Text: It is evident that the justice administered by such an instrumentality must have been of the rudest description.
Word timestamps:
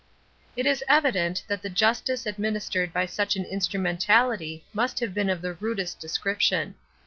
It 0.57 0.65
is 0.65 0.83
evident 0.87 1.43
that 1.47 1.61
the 1.61 1.69
justice 1.69 2.25
administered 2.25 2.91
by 2.91 3.05
such 3.05 3.35
an 3.35 3.45
instrumentality 3.45 4.65
must 4.73 4.99
have 4.99 5.13
been 5.13 5.29
of 5.29 5.43
the 5.43 5.53
rudest 5.53 5.99
description. 5.99 6.73